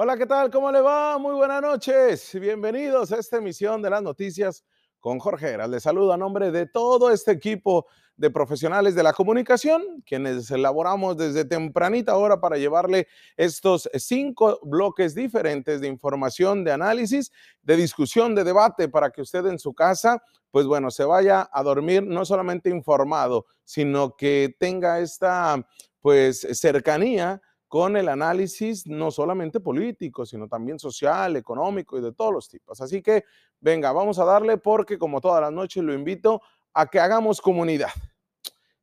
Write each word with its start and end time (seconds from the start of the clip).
Hola, 0.00 0.16
¿qué 0.16 0.26
tal? 0.26 0.48
¿Cómo 0.48 0.70
le 0.70 0.80
va? 0.80 1.18
Muy 1.18 1.34
buenas 1.34 1.60
noches. 1.60 2.32
Bienvenidos 2.40 3.10
a 3.10 3.18
esta 3.18 3.38
emisión 3.38 3.82
de 3.82 3.90
las 3.90 4.00
noticias 4.00 4.64
con 5.00 5.18
Jorge 5.18 5.48
Heras. 5.48 5.68
Les 5.68 5.82
saludo 5.82 6.12
a 6.12 6.16
nombre 6.16 6.52
de 6.52 6.66
todo 6.66 7.10
este 7.10 7.32
equipo 7.32 7.84
de 8.16 8.30
profesionales 8.30 8.94
de 8.94 9.02
la 9.02 9.12
comunicación, 9.12 9.82
quienes 10.06 10.52
elaboramos 10.52 11.16
desde 11.16 11.44
tempranita 11.44 12.14
hora 12.14 12.40
para 12.40 12.58
llevarle 12.58 13.08
estos 13.36 13.90
cinco 13.94 14.60
bloques 14.62 15.16
diferentes 15.16 15.80
de 15.80 15.88
información, 15.88 16.62
de 16.62 16.70
análisis, 16.70 17.32
de 17.62 17.74
discusión, 17.74 18.36
de 18.36 18.44
debate, 18.44 18.88
para 18.88 19.10
que 19.10 19.22
usted 19.22 19.46
en 19.46 19.58
su 19.58 19.74
casa, 19.74 20.22
pues 20.52 20.64
bueno, 20.66 20.92
se 20.92 21.02
vaya 21.02 21.50
a 21.52 21.60
dormir 21.64 22.04
no 22.04 22.24
solamente 22.24 22.70
informado, 22.70 23.46
sino 23.64 24.14
que 24.14 24.54
tenga 24.60 25.00
esta, 25.00 25.66
pues, 26.00 26.46
cercanía 26.52 27.42
con 27.68 27.96
el 27.98 28.08
análisis 28.08 28.86
no 28.86 29.10
solamente 29.10 29.60
político, 29.60 30.24
sino 30.24 30.48
también 30.48 30.78
social, 30.78 31.36
económico 31.36 31.98
y 31.98 32.00
de 32.02 32.12
todos 32.12 32.32
los 32.32 32.48
tipos. 32.48 32.80
Así 32.80 33.02
que 33.02 33.24
venga, 33.60 33.92
vamos 33.92 34.18
a 34.18 34.24
darle 34.24 34.56
porque 34.56 34.98
como 34.98 35.20
todas 35.20 35.42
las 35.42 35.52
noches 35.52 35.84
lo 35.84 35.92
invito 35.92 36.40
a 36.72 36.86
que 36.86 36.98
hagamos 36.98 37.40
comunidad. 37.40 37.92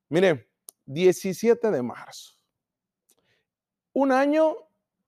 Mire, 0.10 0.50
17 0.86 1.72
de 1.72 1.82
marzo, 1.82 2.36
un 3.94 4.12
año 4.12 4.56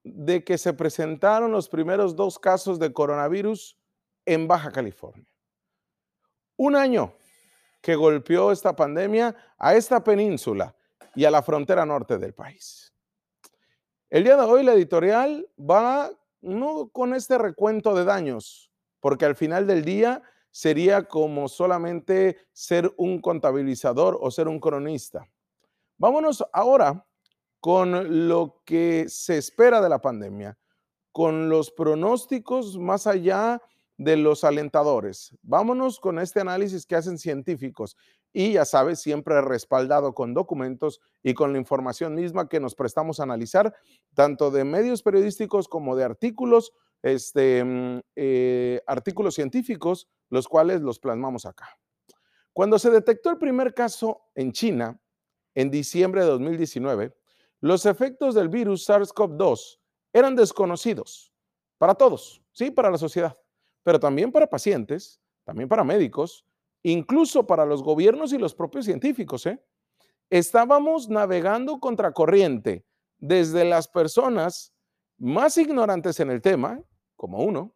de 0.04 0.44
que 0.44 0.58
se 0.58 0.74
presentaron 0.74 1.52
los 1.52 1.70
primeros 1.70 2.16
dos 2.16 2.40
casos 2.40 2.80
de 2.80 2.92
coronavirus 2.92 3.78
en 4.26 4.48
Baja 4.48 4.72
California. 4.72 5.28
Un 6.56 6.76
año 6.76 7.14
que 7.82 7.96
golpeó 7.96 8.52
esta 8.52 8.76
pandemia 8.76 9.36
a 9.58 9.76
esta 9.76 10.04
península 10.04 10.76
y 11.14 11.26
a 11.26 11.32
la 11.32 11.44
frontera 11.44 11.86
norte 11.86 12.18
del 12.18 12.34
país. 12.34 12.94
El 14.10 14.24
día 14.24 14.38
de 14.38 14.44
hoy 14.44 14.64
la 14.64 14.74
editorial 14.74 15.50
va 15.60 16.10
no 16.40 16.88
con 16.94 17.14
este 17.14 17.38
recuento 17.38 17.94
de 17.94 18.06
daños, 18.06 18.72
porque 19.02 19.26
al 19.26 19.36
final 19.36 19.68
del 19.68 19.84
día 19.84 20.24
sería 20.50 21.04
como 21.04 21.50
solamente 21.50 22.38
ser 22.54 22.94
un 22.96 23.20
contabilizador 23.20 24.18
o 24.22 24.32
ser 24.32 24.48
un 24.48 24.62
cronista. 24.62 25.28
Vámonos 25.98 26.46
ahora 26.54 27.06
con 27.60 28.30
lo 28.30 28.62
que 28.66 29.10
se 29.10 29.38
espera 29.38 29.82
de 29.82 29.90
la 29.90 30.00
pandemia, 30.00 30.58
con 31.12 31.50
los 31.50 31.70
pronósticos 31.70 32.78
más 32.78 33.08
allá 33.08 33.62
de 33.98 34.16
los 34.16 34.46
alentadores. 34.46 35.36
Vámonos 35.42 36.00
con 36.00 36.18
este 36.20 36.40
análisis 36.40 36.86
que 36.86 36.96
hacen 36.96 37.18
científicos 37.18 37.98
y 38.34 38.54
ya 38.54 38.66
sabes, 38.66 39.00
siempre 39.00 39.42
respaldado 39.42 40.14
con 40.14 40.34
documentos 40.34 41.02
y 41.24 41.34
con 41.34 41.54
la 41.54 41.60
información 41.60 42.16
misma 42.16 42.50
que 42.50 42.60
nos 42.60 42.76
prestamos 42.76 43.20
a 43.20 43.24
analizar, 43.24 43.76
tanto 44.14 44.52
de 44.52 44.64
medios 44.64 45.02
periodísticos 45.02 45.68
como 45.68 45.96
de 45.96 46.04
artículos, 46.04 46.74
este, 47.02 47.64
mm, 47.64 48.00
eh, 48.16 48.82
artículos 48.88 49.36
científicos, 49.36 50.08
los 50.30 50.48
cuales 50.48 50.82
los 50.82 51.00
plasmamos 51.00 51.46
acá. 51.46 51.78
Cuando 52.54 52.80
se 52.80 52.90
detectó 52.90 53.30
el 53.30 53.38
primer 53.38 53.74
caso 53.74 54.30
en 54.34 54.52
China, 54.52 55.00
en 55.54 55.70
diciembre 55.70 56.22
de 56.22 56.28
2019, 56.28 57.16
los 57.62 57.86
efectos 57.86 58.36
del 58.36 58.50
virus 58.50 58.88
SARS-CoV-2 58.88 59.80
eran 60.14 60.36
desconocidos 60.36 61.32
para 61.78 61.94
todos, 61.94 62.42
sí, 62.52 62.72
para 62.72 62.90
la 62.90 62.98
sociedad, 62.98 63.38
pero 63.84 64.00
también 64.00 64.32
para 64.32 64.48
pacientes, 64.48 65.22
también 65.44 65.70
para 65.70 65.84
médicos, 65.84 66.47
incluso 66.92 67.46
para 67.46 67.66
los 67.66 67.84
gobiernos 67.84 68.32
y 68.32 68.38
los 68.38 68.56
propios 68.56 68.86
científicos. 68.86 69.46
¿eh? 69.46 69.62
Estábamos 70.30 71.10
navegando 71.10 71.80
contracorriente 71.80 72.86
desde 73.18 73.66
las 73.66 73.90
personas 73.90 74.74
más 75.18 75.58
ignorantes 75.58 76.20
en 76.22 76.32
el 76.32 76.42
tema, 76.42 76.82
como 77.18 77.40
uno, 77.40 77.74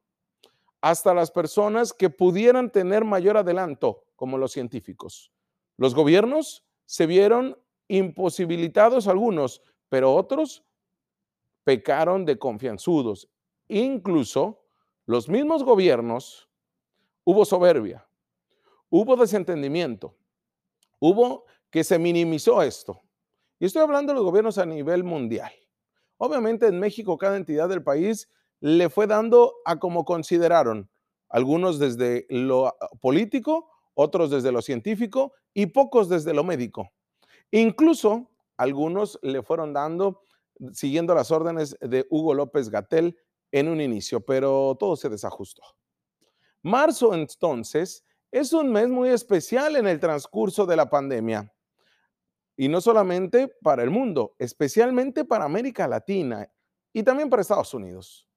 hasta 0.79 1.13
las 1.13 1.29
personas 1.29 1.91
que 1.91 2.09
pudieran 2.09 2.71
tener 2.71 3.03
mayor 3.03 3.35
adelanto, 3.35 4.05
como 4.15 4.37
los 4.37 4.53
científicos. 4.53 5.31
Los 5.75 5.93
gobiernos 5.93 6.63
se 6.85 7.05
vieron 7.05 7.57
imposibilitados 7.89 9.09
algunos, 9.09 9.61
pero 9.89 10.15
otros 10.15 10.63
pecaron 11.65 12.23
de 12.23 12.39
confianzudos. 12.39 13.27
Incluso 13.67 14.63
los 15.05 15.27
mismos 15.27 15.63
gobiernos 15.63 16.49
hubo 17.25 17.43
soberbia, 17.43 18.07
hubo 18.91 19.15
desentendimiento, 19.15 20.15
hubo 20.99 21.45
que 21.71 21.83
se 21.83 21.97
minimizó 21.97 22.61
esto. 22.61 23.01
Y 23.57 23.65
estoy 23.65 23.81
hablando 23.81 24.11
de 24.11 24.17
los 24.17 24.25
gobiernos 24.25 24.59
a 24.59 24.65
nivel 24.65 25.03
mundial. 25.03 25.51
Obviamente 26.17 26.67
en 26.67 26.79
México 26.79 27.17
cada 27.17 27.37
entidad 27.37 27.69
del 27.69 27.83
país 27.83 28.29
le 28.59 28.89
fue 28.89 29.07
dando 29.07 29.55
a 29.65 29.79
como 29.79 30.05
consideraron, 30.05 30.91
algunos 31.29 31.79
desde 31.79 32.27
lo 32.29 32.75
político, 32.99 33.71
otros 33.95 34.29
desde 34.29 34.51
lo 34.51 34.61
científico 34.61 35.33
y 35.53 35.67
pocos 35.67 36.09
desde 36.09 36.33
lo 36.33 36.43
médico. 36.43 36.91
Incluso 37.49 38.29
algunos 38.57 39.17
le 39.23 39.41
fueron 39.41 39.73
dando 39.73 40.25
siguiendo 40.73 41.15
las 41.15 41.31
órdenes 41.31 41.77
de 41.81 42.05
Hugo 42.09 42.33
López 42.33 42.69
Gatel 42.69 43.17
en 43.51 43.67
un 43.67 43.81
inicio, 43.81 44.21
pero 44.21 44.75
todo 44.79 44.95
se 44.95 45.09
desajustó. 45.09 45.63
Marzo 46.61 47.13
entonces 47.15 48.05
es 48.31 48.53
un 48.53 48.71
mes 48.71 48.87
muy 48.87 49.09
especial 49.09 49.75
en 49.75 49.87
el 49.87 49.99
transcurso 49.99 50.65
de 50.65 50.75
la 50.77 50.89
pandemia. 50.89 51.53
Y 52.55 52.69
no 52.69 52.79
solamente 52.79 53.47
para 53.61 53.83
el 53.83 53.89
mundo, 53.89 54.35
especialmente 54.39 55.25
para 55.25 55.45
América 55.45 55.87
Latina 55.87 56.49
y 56.93 57.03
también 57.03 57.29
para 57.29 57.41
Estados 57.41 57.73
Unidos. 57.73 58.27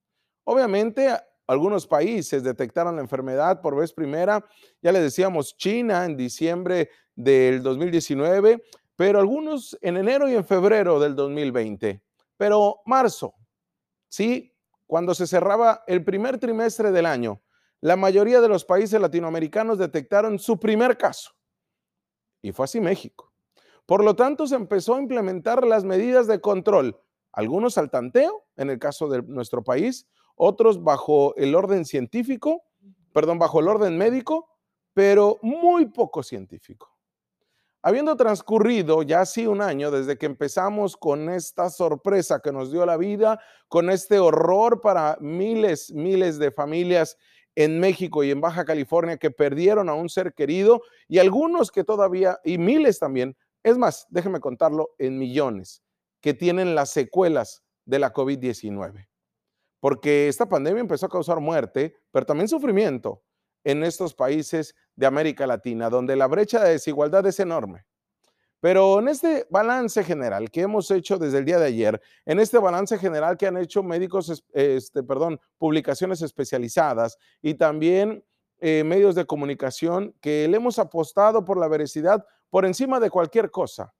Obviamente, 0.44 1.10
algunos 1.46 1.86
países 1.86 2.42
detectaron 2.42 2.96
la 2.96 3.02
enfermedad 3.02 3.60
por 3.60 3.76
vez 3.76 3.92
primera, 3.92 4.44
ya 4.80 4.92
le 4.92 5.00
decíamos 5.00 5.56
China 5.56 6.04
en 6.04 6.16
diciembre 6.16 6.90
del 7.14 7.62
2019, 7.62 8.64
pero 8.96 9.18
algunos 9.18 9.76
en 9.80 9.96
enero 9.96 10.28
y 10.28 10.34
en 10.34 10.44
febrero 10.44 10.98
del 10.98 11.14
2020. 11.14 12.02
Pero 12.36 12.80
marzo, 12.86 13.34
sí, 14.08 14.54
cuando 14.86 15.14
se 15.14 15.26
cerraba 15.26 15.84
el 15.86 16.04
primer 16.04 16.38
trimestre 16.38 16.90
del 16.92 17.06
año, 17.06 17.43
la 17.84 17.96
mayoría 17.96 18.40
de 18.40 18.48
los 18.48 18.64
países 18.64 18.98
latinoamericanos 18.98 19.76
detectaron 19.76 20.38
su 20.38 20.58
primer 20.58 20.96
caso. 20.96 21.32
Y 22.40 22.50
fue 22.50 22.64
así 22.64 22.80
México. 22.80 23.30
Por 23.84 24.02
lo 24.02 24.16
tanto, 24.16 24.46
se 24.46 24.54
empezó 24.54 24.94
a 24.94 25.02
implementar 25.02 25.66
las 25.66 25.84
medidas 25.84 26.26
de 26.26 26.40
control, 26.40 26.98
algunos 27.30 27.76
al 27.76 27.90
tanteo, 27.90 28.46
en 28.56 28.70
el 28.70 28.78
caso 28.78 29.06
de 29.08 29.22
nuestro 29.24 29.62
país, 29.62 30.08
otros 30.34 30.82
bajo 30.82 31.36
el 31.36 31.54
orden 31.54 31.84
científico, 31.84 32.62
perdón, 33.12 33.38
bajo 33.38 33.60
el 33.60 33.68
orden 33.68 33.98
médico, 33.98 34.48
pero 34.94 35.38
muy 35.42 35.84
poco 35.84 36.22
científico. 36.22 36.90
Habiendo 37.82 38.16
transcurrido 38.16 39.02
ya 39.02 39.20
así 39.20 39.46
un 39.46 39.60
año 39.60 39.90
desde 39.90 40.16
que 40.16 40.24
empezamos 40.24 40.96
con 40.96 41.28
esta 41.28 41.68
sorpresa 41.68 42.40
que 42.40 42.50
nos 42.50 42.72
dio 42.72 42.86
la 42.86 42.96
vida, 42.96 43.38
con 43.68 43.90
este 43.90 44.18
horror 44.18 44.80
para 44.80 45.18
miles, 45.20 45.92
miles 45.92 46.38
de 46.38 46.50
familias 46.50 47.18
en 47.56 47.78
México 47.80 48.24
y 48.24 48.30
en 48.30 48.40
Baja 48.40 48.64
California 48.64 49.16
que 49.16 49.30
perdieron 49.30 49.88
a 49.88 49.94
un 49.94 50.08
ser 50.08 50.34
querido 50.34 50.82
y 51.08 51.18
algunos 51.18 51.70
que 51.70 51.84
todavía, 51.84 52.38
y 52.44 52.58
miles 52.58 52.98
también, 52.98 53.36
es 53.62 53.78
más, 53.78 54.06
déjeme 54.10 54.40
contarlo, 54.40 54.90
en 54.98 55.18
millones, 55.18 55.82
que 56.20 56.34
tienen 56.34 56.74
las 56.74 56.90
secuelas 56.90 57.62
de 57.84 57.98
la 57.98 58.12
COVID-19. 58.12 59.08
Porque 59.80 60.28
esta 60.28 60.48
pandemia 60.48 60.80
empezó 60.80 61.06
a 61.06 61.10
causar 61.10 61.40
muerte, 61.40 61.94
pero 62.10 62.26
también 62.26 62.48
sufrimiento 62.48 63.22
en 63.64 63.82
estos 63.82 64.14
países 64.14 64.74
de 64.94 65.06
América 65.06 65.46
Latina, 65.46 65.90
donde 65.90 66.16
la 66.16 66.26
brecha 66.26 66.62
de 66.62 66.70
desigualdad 66.70 67.26
es 67.26 67.40
enorme. 67.40 67.84
Pero 68.64 68.98
en 68.98 69.08
este 69.08 69.46
balance 69.50 70.02
general 70.02 70.50
que 70.50 70.62
hemos 70.62 70.90
hecho 70.90 71.18
desde 71.18 71.36
el 71.36 71.44
día 71.44 71.58
de 71.58 71.66
ayer, 71.66 72.00
en 72.24 72.40
este 72.40 72.56
balance 72.56 72.96
general 72.96 73.36
que 73.36 73.46
han 73.46 73.58
hecho 73.58 73.82
médicos, 73.82 74.42
este, 74.54 75.02
perdón, 75.02 75.38
publicaciones 75.58 76.22
especializadas 76.22 77.18
y 77.42 77.56
también 77.56 78.24
eh, 78.60 78.82
medios 78.82 79.14
de 79.16 79.26
comunicación 79.26 80.14
que 80.18 80.48
le 80.48 80.56
hemos 80.56 80.78
apostado 80.78 81.44
por 81.44 81.58
la 81.58 81.68
veracidad 81.68 82.24
por 82.48 82.64
encima 82.64 82.98
de 83.00 83.10
cualquier 83.10 83.50
cosa. 83.50 83.92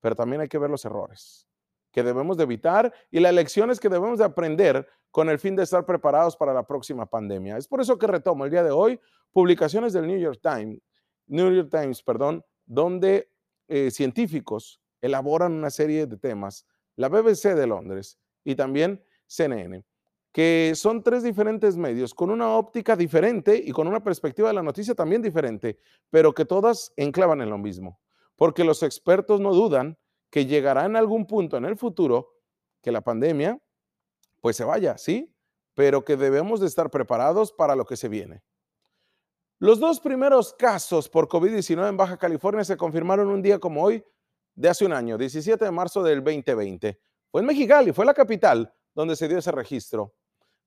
Pero 0.00 0.16
también 0.16 0.40
hay 0.40 0.48
que 0.48 0.56
ver 0.56 0.70
los 0.70 0.86
errores 0.86 1.46
que 1.92 2.02
debemos 2.02 2.38
de 2.38 2.44
evitar 2.44 2.90
y 3.10 3.20
las 3.20 3.34
lecciones 3.34 3.78
que 3.78 3.90
debemos 3.90 4.18
de 4.18 4.24
aprender 4.24 4.88
con 5.10 5.28
el 5.28 5.38
fin 5.38 5.56
de 5.56 5.62
estar 5.62 5.84
preparados 5.84 6.38
para 6.38 6.54
la 6.54 6.66
próxima 6.66 7.04
pandemia. 7.04 7.58
Es 7.58 7.68
por 7.68 7.82
eso 7.82 7.98
que 7.98 8.06
retomo 8.06 8.46
el 8.46 8.50
día 8.50 8.62
de 8.62 8.70
hoy 8.70 8.98
publicaciones 9.30 9.92
del 9.92 10.06
New 10.06 10.18
York 10.18 10.40
Times, 10.42 10.80
New 11.26 11.52
York 11.52 11.68
Times, 11.70 12.02
perdón, 12.02 12.42
donde 12.64 13.33
eh, 13.68 13.90
científicos 13.90 14.80
elaboran 15.00 15.52
una 15.52 15.70
serie 15.70 16.06
de 16.06 16.16
temas, 16.16 16.66
la 16.96 17.08
BBC 17.08 17.54
de 17.54 17.66
Londres 17.66 18.18
y 18.44 18.54
también 18.54 19.04
CNN, 19.26 19.84
que 20.32 20.72
son 20.74 21.02
tres 21.02 21.22
diferentes 21.22 21.76
medios 21.76 22.14
con 22.14 22.30
una 22.30 22.56
óptica 22.56 22.96
diferente 22.96 23.56
y 23.56 23.70
con 23.72 23.86
una 23.86 24.02
perspectiva 24.02 24.48
de 24.48 24.54
la 24.54 24.62
noticia 24.62 24.94
también 24.94 25.22
diferente, 25.22 25.78
pero 26.10 26.32
que 26.32 26.44
todas 26.44 26.92
enclavan 26.96 27.40
en 27.40 27.50
lo 27.50 27.58
mismo, 27.58 28.00
porque 28.36 28.64
los 28.64 28.82
expertos 28.82 29.40
no 29.40 29.52
dudan 29.52 29.98
que 30.30 30.46
llegará 30.46 30.86
en 30.86 30.96
algún 30.96 31.26
punto 31.26 31.56
en 31.56 31.64
el 31.64 31.76
futuro 31.76 32.34
que 32.82 32.92
la 32.92 33.00
pandemia 33.00 33.60
pues 34.40 34.56
se 34.56 34.64
vaya, 34.64 34.98
sí, 34.98 35.34
pero 35.74 36.04
que 36.04 36.16
debemos 36.16 36.60
de 36.60 36.66
estar 36.66 36.90
preparados 36.90 37.52
para 37.52 37.76
lo 37.76 37.84
que 37.84 37.96
se 37.96 38.08
viene. 38.08 38.42
Los 39.64 39.80
dos 39.80 39.98
primeros 39.98 40.52
casos 40.52 41.08
por 41.08 41.26
COVID-19 41.26 41.88
en 41.88 41.96
Baja 41.96 42.18
California 42.18 42.62
se 42.64 42.76
confirmaron 42.76 43.28
un 43.28 43.40
día 43.40 43.58
como 43.58 43.82
hoy 43.82 44.04
de 44.54 44.68
hace 44.68 44.84
un 44.84 44.92
año, 44.92 45.16
17 45.16 45.64
de 45.64 45.70
marzo 45.70 46.02
del 46.02 46.22
2020. 46.22 47.00
Fue 47.30 47.40
en 47.40 47.46
Mexicali, 47.46 47.90
fue 47.90 48.04
la 48.04 48.12
capital 48.12 48.70
donde 48.94 49.16
se 49.16 49.26
dio 49.26 49.38
ese 49.38 49.52
registro. 49.52 50.12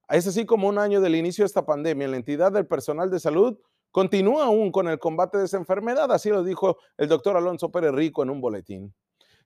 Es 0.09 0.25
así 0.25 0.47
como 0.47 0.67
un 0.67 0.79
año 0.79 0.99
del 0.99 1.13
inicio 1.13 1.44
de 1.44 1.45
esta 1.45 1.63
pandemia, 1.63 2.07
la 2.07 2.17
entidad 2.17 2.51
del 2.51 2.65
personal 2.65 3.11
de 3.11 3.19
salud 3.19 3.59
continúa 3.91 4.45
aún 4.45 4.71
con 4.71 4.88
el 4.88 4.97
combate 4.97 5.38
de 5.38 5.45
esa 5.45 5.57
enfermedad, 5.57 6.11
así 6.11 6.31
lo 6.31 6.44
dijo 6.44 6.79
el 6.97 7.07
doctor 7.07 7.38
Alonso 7.38 7.71
Pérez 7.71 7.91
Rico 7.91 8.23
en 8.23 8.31
un 8.31 8.41
boletín. 8.41 8.95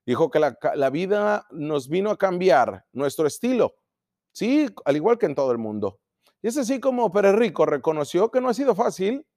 Dijo 0.05 0.31
que 0.31 0.39
la, 0.39 0.89
vida 0.91 1.45
nos 1.51 1.89
vino 1.89 2.09
a 2.11 2.17
cambiar 2.17 2.85
nuestro 2.93 3.27
estilo, 3.27 3.75
sí, 4.31 4.69
al 4.85 4.95
igual 4.95 5.17
que 5.17 5.25
en 5.25 5.35
todo 5.35 5.51
el 5.51 5.57
mundo. 5.57 5.99
Y 6.41 6.47
es 6.47 6.57
así 6.57 6.79
como 6.79 7.11
Pérez 7.11 7.35
Rico 7.35 7.65
reconoció 7.65 8.31
que 8.31 8.39
no 8.39 8.47
ha 8.47 8.53
sido 8.53 8.75
fácil, 8.75 9.27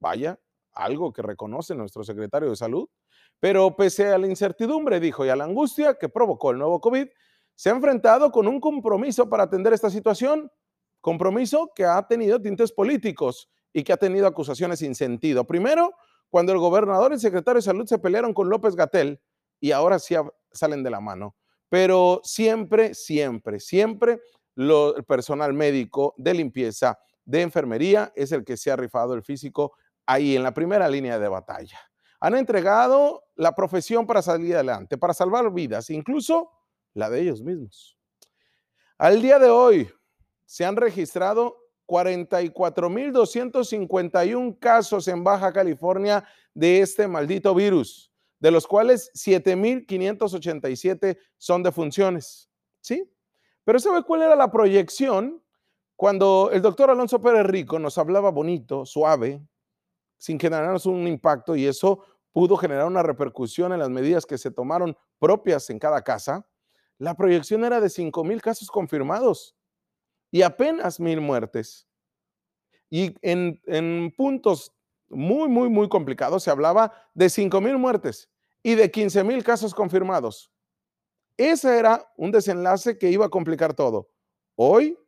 vaya, 0.00 0.38
algo 0.72 1.12
que 1.12 1.22
reconoce 1.22 1.74
nuestro 1.74 2.04
secretario 2.04 2.50
de 2.50 2.56
salud, 2.56 2.88
pero 3.40 3.76
pese 3.76 4.08
a 4.08 4.18
la 4.18 4.26
incertidumbre, 4.26 5.00
dijo, 5.00 5.24
y 5.24 5.28
a 5.28 5.36
la 5.36 5.44
angustia 5.44 5.94
que 5.94 6.08
provocó 6.08 6.50
el 6.50 6.58
nuevo 6.58 6.80
COVID, 6.80 7.08
se 7.54 7.70
ha 7.70 7.72
enfrentado 7.72 8.30
con 8.30 8.46
un 8.46 8.60
compromiso 8.60 9.28
para 9.28 9.44
atender 9.44 9.72
esta 9.72 9.90
situación, 9.90 10.50
compromiso 11.00 11.72
que 11.74 11.84
ha 11.84 12.06
tenido 12.06 12.40
tintes 12.40 12.72
políticos 12.72 13.50
y 13.72 13.82
que 13.82 13.92
ha 13.92 13.96
tenido 13.96 14.26
acusaciones 14.26 14.78
sin 14.78 14.94
sentido. 14.94 15.44
Primero, 15.44 15.92
cuando 16.30 16.52
el 16.52 16.58
gobernador 16.58 17.12
y 17.12 17.14
el 17.14 17.20
secretario 17.20 17.58
de 17.58 17.62
salud 17.62 17.86
se 17.86 17.98
pelearon 17.98 18.34
con 18.34 18.48
López 18.48 18.76
Gatel 18.76 19.20
y 19.60 19.72
ahora 19.72 19.98
sí 19.98 20.14
salen 20.52 20.82
de 20.82 20.90
la 20.90 21.00
mano. 21.00 21.36
Pero 21.68 22.20
siempre, 22.24 22.94
siempre, 22.94 23.60
siempre 23.60 24.20
el 24.56 25.04
personal 25.06 25.52
médico 25.52 26.14
de 26.16 26.34
limpieza, 26.34 26.98
de 27.24 27.42
enfermería, 27.42 28.12
es 28.16 28.32
el 28.32 28.44
que 28.44 28.56
se 28.56 28.70
ha 28.70 28.76
rifado 28.76 29.14
el 29.14 29.22
físico 29.22 29.74
ahí 30.08 30.34
en 30.34 30.42
la 30.42 30.52
primera 30.54 30.88
línea 30.88 31.18
de 31.18 31.28
batalla 31.28 31.78
han 32.18 32.34
entregado 32.34 33.24
la 33.36 33.54
profesión 33.54 34.06
para 34.06 34.22
salir 34.22 34.54
adelante, 34.54 34.96
para 34.98 35.14
salvar 35.14 35.52
vidas, 35.52 35.88
incluso 35.90 36.50
la 36.94 37.08
de 37.10 37.20
ellos 37.20 37.42
mismos. 37.42 37.96
Al 38.96 39.22
día 39.22 39.38
de 39.38 39.50
hoy 39.50 39.88
se 40.44 40.64
han 40.64 40.74
registrado 40.76 41.56
44.251 41.86 44.58
casos 44.58 45.06
en 45.06 45.22
Baja 45.22 45.52
California 45.52 46.24
de 46.54 46.80
este 46.80 47.06
maldito 47.06 47.54
virus, 47.54 48.10
de 48.40 48.50
los 48.50 48.66
cuales 48.66 49.12
7.587 49.14 51.18
son 51.36 51.62
defunciones. 51.62 52.50
¿Sí? 52.80 53.08
Pero 53.62 53.78
¿sabe 53.78 54.02
cuál 54.02 54.22
era 54.22 54.34
la 54.34 54.50
proyección? 54.50 55.40
Cuando 55.94 56.50
el 56.52 56.62
doctor 56.62 56.90
Alonso 56.90 57.20
Pérez 57.20 57.46
Rico 57.46 57.78
nos 57.78 57.96
hablaba 57.98 58.30
bonito, 58.30 58.84
suave, 58.86 59.40
sin 60.18 60.38
generarnos 60.38 60.84
un 60.86 61.06
impacto 61.06 61.56
y 61.56 61.66
eso 61.66 62.04
pudo 62.32 62.56
generar 62.56 62.86
una 62.86 63.02
repercusión 63.02 63.72
en 63.72 63.78
las 63.78 63.88
medidas 63.88 64.26
que 64.26 64.38
se 64.38 64.50
tomaron 64.50 64.96
propias 65.18 65.70
en 65.70 65.78
cada 65.78 66.02
casa, 66.02 66.46
la 66.98 67.14
proyección 67.14 67.64
era 67.64 67.80
de 67.80 67.88
5 67.88 68.24
mil 68.24 68.42
casos 68.42 68.70
confirmados 68.70 69.56
y 70.30 70.42
apenas 70.42 71.00
mil 71.00 71.20
muertes. 71.20 71.88
Y 72.90 73.14
en, 73.22 74.12
puntos 74.16 74.74
muy, 75.08 75.48
muy, 75.48 75.68
muy 75.68 75.88
complicados 75.88 76.42
se 76.42 76.50
hablaba 76.50 76.92
de 77.14 77.30
5 77.30 77.60
mil 77.60 77.78
muertes 77.78 78.28
y 78.62 78.74
de 78.74 78.90
15 78.90 79.24
mil 79.24 79.44
casos 79.44 79.74
confirmados. 79.74 80.52
Ese 81.36 81.78
era 81.78 82.12
un 82.16 82.32
desenlace 82.32 82.98
que 82.98 83.10
iba 83.10 83.26
a 83.26 83.30
complicar 83.30 83.74
todo. 83.74 84.10
Hoy 84.56 84.98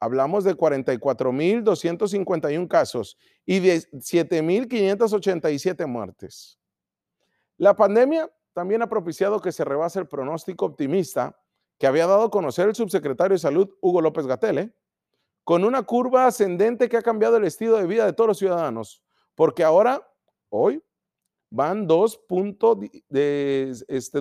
hablamos 0.00 0.44
de 0.44 0.56
44.251 0.56 2.68
casos 2.68 3.18
y 3.46 3.60
de 3.60 3.76
7.587 3.92 5.86
muertes. 5.86 6.58
La 7.56 7.74
pandemia 7.74 8.30
también 8.52 8.82
ha 8.82 8.88
propiciado 8.88 9.40
que 9.40 9.52
se 9.52 9.64
rebase 9.64 10.00
el 10.00 10.08
pronóstico 10.08 10.66
optimista 10.66 11.40
que 11.78 11.86
había 11.86 12.06
dado 12.06 12.24
a 12.24 12.30
conocer 12.30 12.68
el 12.68 12.74
subsecretario 12.74 13.34
de 13.34 13.38
Salud, 13.38 13.70
Hugo 13.80 14.00
López 14.00 14.26
Gatelle, 14.26 14.74
con 15.42 15.64
una 15.64 15.82
curva 15.82 16.26
ascendente 16.26 16.88
que 16.88 16.96
ha 16.96 17.02
cambiado 17.02 17.36
el 17.36 17.44
estilo 17.44 17.76
de 17.76 17.86
vida 17.86 18.06
de 18.06 18.12
todos 18.12 18.28
los 18.28 18.38
ciudadanos, 18.38 19.02
porque 19.34 19.64
ahora, 19.64 20.08
hoy, 20.48 20.82
van 21.50 21.88
2.1 21.88 23.84
este, 23.88 24.20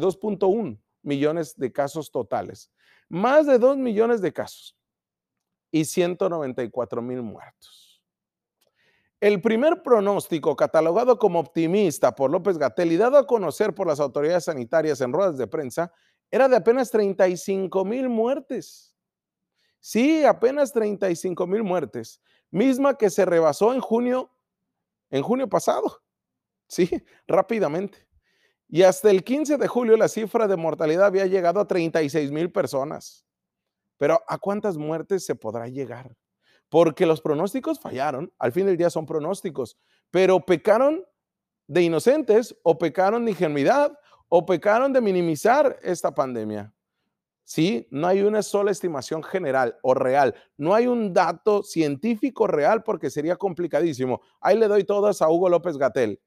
millones 1.01 1.57
de 1.57 1.71
casos 1.71 2.11
totales, 2.11 2.71
más 3.09 3.47
de 3.47 3.59
2 3.59 3.77
millones 3.77 4.21
de 4.21 4.33
casos 4.33 4.77
y 5.73 5.85
194 5.85 7.01
mil 7.01 7.23
muertos. 7.23 7.99
El 9.19 9.41
primer 9.41 9.81
pronóstico 9.81 10.55
catalogado 10.55 11.17
como 11.17 11.39
optimista 11.39 12.13
por 12.13 12.29
López 12.29 12.59
Gatel 12.59 12.91
y 12.91 12.97
dado 12.97 13.17
a 13.17 13.25
conocer 13.25 13.73
por 13.73 13.87
las 13.87 13.99
autoridades 13.99 14.45
sanitarias 14.45 15.01
en 15.01 15.11
ruedas 15.11 15.37
de 15.37 15.47
prensa 15.47 15.91
era 16.29 16.47
de 16.47 16.57
apenas 16.57 16.91
35 16.91 17.85
mil 17.85 18.07
muertes. 18.07 18.95
Sí, 19.79 20.23
apenas 20.23 20.71
35 20.73 21.47
mil 21.47 21.63
muertes, 21.63 22.21
misma 22.51 22.95
que 22.95 23.09
se 23.09 23.25
rebasó 23.25 23.73
en 23.73 23.81
junio, 23.81 24.31
en 25.09 25.23
junio 25.23 25.49
pasado. 25.49 26.03
Sí, 26.67 26.89
rápidamente. 27.27 28.07
Y 28.69 28.83
hasta 28.83 29.09
el 29.09 29.23
15 29.23 29.57
de 29.57 29.67
julio 29.67 29.97
la 29.97 30.07
cifra 30.07 30.47
de 30.47 30.55
mortalidad 30.55 31.07
había 31.07 31.25
llegado 31.25 31.59
a 31.59 31.67
36 31.67 32.31
mil 32.31 32.51
personas. 32.51 33.25
Pero 34.03 34.21
¿a 34.27 34.37
cuántas 34.37 34.75
muertes 34.75 35.25
se 35.25 35.33
podrá 35.33 35.69
llegar? 35.69 36.13
Porque 36.67 37.05
los 37.05 37.21
pronósticos 37.21 37.79
fallaron, 37.79 38.33
al 38.37 38.51
fin 38.51 38.65
del 38.65 38.75
día 38.75 38.89
son 38.89 39.05
pronósticos, 39.05 39.77
pero 40.11 40.41
pecaron 40.41 41.05
de 41.67 41.83
inocentes 41.83 42.53
o 42.63 42.77
pecaron 42.77 43.23
de 43.23 43.31
ingenuidad 43.31 43.97
o 44.27 44.45
pecaron 44.45 44.91
de 44.91 44.99
minimizar 44.99 45.79
esta 45.81 46.13
pandemia. 46.13 46.73
Sí, 47.45 47.87
no 47.91 48.05
hay 48.05 48.23
una 48.23 48.43
sola 48.43 48.71
estimación 48.71 49.23
general 49.23 49.77
o 49.83 49.93
real, 49.93 50.35
no 50.57 50.75
hay 50.75 50.87
un 50.87 51.13
dato 51.13 51.63
científico 51.63 52.45
real 52.45 52.83
porque 52.83 53.09
sería 53.09 53.37
complicadísimo. 53.37 54.19
Ahí 54.41 54.59
le 54.59 54.67
doy 54.67 54.83
todas 54.83 55.21
a 55.21 55.29
Hugo 55.29 55.47
López 55.47 55.77
Gatel. 55.77 56.19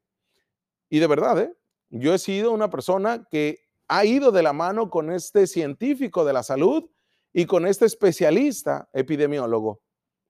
Y 0.89 0.99
de 0.99 1.07
verdad, 1.07 1.41
¿eh? 1.41 1.55
yo 1.91 2.15
he 2.15 2.19
sido 2.19 2.53
una 2.53 2.71
persona 2.71 3.29
que 3.31 3.59
ha 3.87 4.07
ido 4.07 4.33
de 4.33 4.43
la 4.43 4.55
mano 4.55 4.89
con 4.89 5.13
este 5.13 5.47
científico 5.47 6.25
de 6.25 6.33
la 6.33 6.43
salud 6.43 6.89
y 7.39 7.45
con 7.45 7.67
este 7.67 7.85
especialista 7.85 8.89
epidemiólogo. 8.95 9.83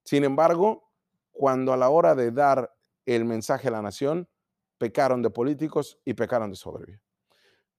Sin 0.02 0.24
embargo, 0.24 0.90
cuando 1.30 1.72
a 1.72 1.76
la 1.76 1.88
hora 1.88 2.16
de 2.16 2.32
dar 2.32 2.74
el 3.04 3.24
mensaje 3.24 3.68
a 3.68 3.70
la 3.70 3.80
nación, 3.80 4.28
pecaron 4.76 5.22
de 5.22 5.30
políticos 5.30 6.00
y 6.04 6.14
pecaron 6.14 6.50
de 6.50 6.56
soberbia. 6.56 7.00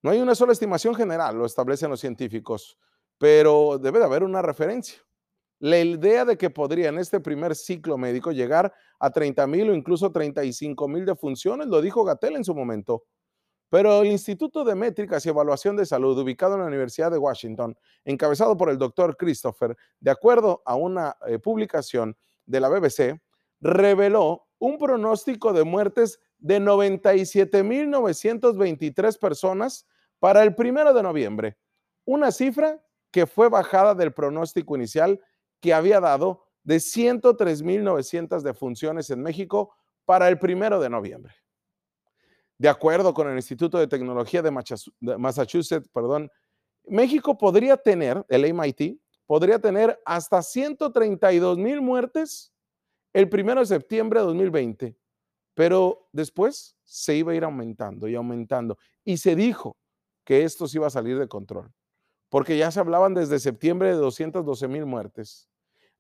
No 0.02 0.12
hay 0.12 0.22
una 0.22 0.34
sola 0.34 0.54
estimación 0.54 0.96
general, 0.96 1.38
lo 1.38 1.46
establecen 1.46 1.90
los 1.90 2.00
científicos, 2.00 2.78
pero 3.18 3.78
debe 3.78 4.00
de 4.00 4.06
haber 4.06 4.24
una 4.24 4.42
referencia. 4.42 5.02
La 5.60 5.78
idea 5.78 6.24
de 6.24 6.38
que 6.38 6.50
podría 6.50 6.88
en 6.88 6.98
este 6.98 7.20
primer 7.20 7.54
ciclo 7.54 7.98
médico 7.98 8.32
llegar 8.32 8.74
a 8.98 9.10
30 9.10 9.46
mil 9.46 9.72
o 9.72 9.76
incluso 9.76 10.10
35 10.10 10.88
mil 10.88 11.06
defunciones, 11.06 11.68
lo 11.68 11.82
dijo 11.82 12.06
Gatel 12.06 12.38
en 12.38 12.46
su 12.46 12.56
momento. 12.56 13.04
Pero 13.70 14.02
el 14.02 14.08
Instituto 14.08 14.64
de 14.64 14.76
Métricas 14.76 15.26
y 15.26 15.30
Evaluación 15.30 15.76
de 15.76 15.86
Salud, 15.86 16.18
ubicado 16.18 16.56
en 16.56 16.62
la 16.62 16.68
Universidad 16.68 17.12
de 17.12 17.18
Washington, 17.18 17.78
encabezado 18.06 18.56
por 18.56 18.70
el 18.70 18.78
doctor 18.78 19.18
Christopher, 19.18 19.76
de 20.00 20.12
acuerdo 20.12 20.62
a 20.66 20.76
una 20.76 21.18
eh, 21.28 21.38
publicación 21.40 22.16
de 22.46 22.62
la 22.62 22.70
BBC, 22.70 23.20
reveló 23.60 24.48
un 24.60 24.78
pronóstico 24.78 25.52
de 25.52 25.66
muertes 25.66 26.22
de 26.38 26.62
97.923 26.62 29.20
personas 29.20 29.86
para 30.20 30.44
el 30.44 30.56
primero 30.56 30.94
de 30.94 31.04
noviembre, 31.04 31.58
una 32.06 32.32
cifra 32.32 32.82
que 33.12 33.28
fue 33.28 33.50
bajada 33.50 33.96
del 33.96 34.14
pronóstico 34.14 34.76
inicial 34.76 35.20
que 35.60 35.74
había 35.74 36.00
dado 36.00 36.46
de 36.64 36.78
103.900 36.78 38.42
defunciones 38.42 39.10
en 39.10 39.22
México 39.22 39.76
para 40.06 40.28
el 40.28 40.40
primero 40.40 40.80
de 40.80 40.90
noviembre. 40.90 41.36
De 42.58 42.70
acuerdo 42.70 43.14
con 43.14 43.30
el 43.30 43.36
Instituto 43.36 43.78
de 43.78 43.88
Tecnología 43.88 44.42
de 44.42 44.52
Massachusetts, 45.18 45.88
perdón, 45.94 46.32
México 46.86 47.38
podría 47.38 47.78
tener, 47.78 48.26
el 48.30 48.46
MIT, 48.46 49.00
podría 49.26 49.60
tener 49.60 50.00
hasta 50.06 50.42
132 50.42 51.58
mil 51.58 51.82
muertes 51.82 52.54
el 53.14 53.30
primero 53.30 53.60
de 53.60 53.68
septiembre 53.68 54.20
de 54.22 54.26
2020, 54.26 54.98
pero 55.54 56.08
después 56.12 56.76
se 56.84 57.16
iba 57.16 57.32
a 57.32 57.36
ir 57.36 57.44
aumentando 57.44 58.08
y 58.08 58.16
aumentando. 58.16 58.78
Y 59.04 59.18
se 59.18 59.36
dijo 59.36 59.78
que 60.24 60.44
esto 60.44 60.68
se 60.68 60.78
iba 60.78 60.88
a 60.88 60.92
salir 60.92 61.20
de 61.20 61.28
control, 61.28 61.72
porque 62.30 62.58
ya 62.58 62.72
se 62.72 62.80
hablaban 62.80 63.14
desde 63.14 63.40
septiembre 63.40 63.90
de 63.90 63.96
212 63.96 64.68
mil 64.68 64.86
muertes. 64.86 65.50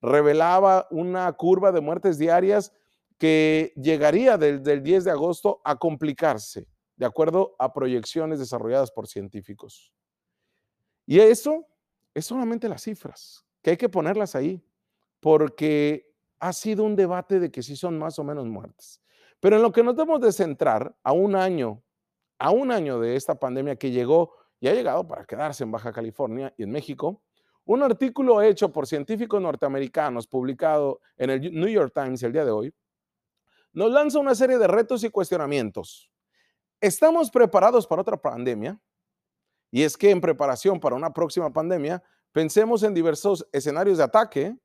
Revelaba 0.02 0.88
una 0.90 1.32
curva 1.34 1.72
de 1.72 1.82
muertes 1.82 2.18
diarias 2.18 2.72
que 3.18 3.74
llegaría 3.76 4.38
del, 4.38 4.62
10 4.84 5.04
de 5.04 5.12
agosto 5.12 5.62
a 5.64 5.76
complicarse, 5.78 6.68
de 6.96 7.06
acuerdo 7.06 7.56
a 7.60 7.74
proyecciones 7.74 8.40
desarrolladas 8.40 8.92
por 8.92 9.08
científicos. 9.08 9.94
Y 11.06 11.20
eso 11.20 11.66
es 12.14 12.26
solamente 12.26 12.70
las 12.70 12.84
cifras 12.84 13.46
que 13.62 13.72
hay 13.72 13.78
que 13.78 13.90
ponerlas 13.90 14.36
ahí, 14.36 14.64
porque 15.20 16.14
ha 16.40 16.54
sido 16.54 16.84
un 16.84 16.96
debate 16.96 17.40
de 17.40 17.52
que 17.52 17.64
si 17.64 17.76
son 17.76 17.98
más 17.98 18.20
o 18.20 18.24
menos 18.24 18.46
muertes. 18.46 19.02
Pero 19.40 19.58
en 19.58 19.62
lo 19.62 19.72
que 19.72 19.84
nos 19.84 19.96
debemos 19.96 20.22
de 20.22 20.32
centrar 20.32 20.96
a 21.04 21.12
un 21.12 21.36
año, 21.36 21.84
a 22.40 22.52
un 22.52 22.72
año 22.72 23.00
de 23.00 23.16
esta 23.16 23.36
pandemia 23.36 23.76
que 23.76 23.92
llegó 23.92 24.34
y 24.60 24.68
ha 24.68 24.74
llegado 24.74 25.08
para 25.08 25.26
quedarse 25.26 25.64
en 25.64 25.72
Baja 25.72 25.92
California 25.92 26.54
y 26.58 26.64
en 26.64 26.72
México, 26.72 27.22
un 27.66 27.84
artículo 27.84 28.42
hecho 28.42 28.72
por 28.72 28.88
científicos 28.88 29.42
norteamericanos 29.42 30.28
publicado 30.28 31.02
en 31.18 31.30
el 31.30 31.54
New 31.54 31.68
York 31.68 31.92
Times 31.94 32.24
el 32.24 32.32
día 32.32 32.46
de 32.46 32.52
hoy, 32.52 32.74
nos 33.78 33.92
lanza 33.92 34.18
una 34.18 34.34
serie 34.34 34.58
de 34.58 34.66
retos 34.66 35.04
y 35.04 35.12
cuestionamientos. 35.12 36.12
¿Estamos 36.82 37.30
preparados 37.30 37.86
para 37.86 38.02
otra 38.02 38.18
pandemia? 38.18 38.82
Y 39.70 39.84
es 39.84 39.96
que 39.96 40.10
en 40.10 40.20
preparación 40.20 40.80
para 40.80 40.96
una 40.96 41.14
próxima 41.14 41.54
pandemia, 41.54 42.02
pensemos 42.32 42.82
en 42.82 42.96
diversos 42.96 43.48
escenarios 43.52 44.00
de 44.00 44.06
ataque, 44.06 44.58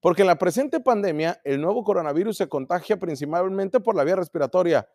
porque 0.00 0.22
en 0.22 0.26
la 0.26 0.36
presente 0.36 0.80
pandemia 0.80 1.40
el 1.44 1.60
nuevo 1.60 1.84
coronavirus 1.84 2.38
se 2.38 2.48
contagia 2.48 2.98
principalmente 2.98 3.78
por 3.78 3.94
la 3.94 4.02
vía 4.02 4.16
respiratoria, 4.16 4.90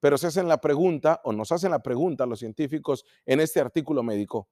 pero 0.00 0.16
se 0.16 0.28
hacen 0.28 0.48
la 0.48 0.62
pregunta 0.62 1.20
o 1.24 1.32
nos 1.34 1.52
hacen 1.52 1.72
la 1.72 1.82
pregunta 1.82 2.24
los 2.24 2.38
científicos 2.38 3.04
en 3.26 3.38
este 3.38 3.60
artículo 3.60 4.02
médico. 4.02 4.48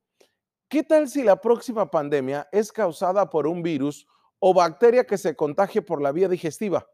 ¿Qué 0.68 0.82
tal 0.82 1.08
si 1.08 1.22
la 1.22 1.40
próxima 1.40 1.90
pandemia 1.90 2.46
es 2.52 2.70
causada 2.70 3.30
por 3.30 3.46
un 3.46 3.62
virus 3.62 4.06
o 4.40 4.52
bacteria 4.52 5.06
que 5.06 5.16
se 5.16 5.34
contagie 5.34 5.80
por 5.80 6.02
la 6.02 6.12
vía 6.12 6.28
digestiva 6.28 6.86